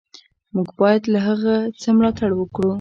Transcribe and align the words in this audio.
موږ 0.55 0.67
باید 0.79 1.03
له 1.13 1.19
هغه 1.27 1.53
څه 1.81 1.89
ملاتړ 1.97 2.29
وکړو. 2.35 2.69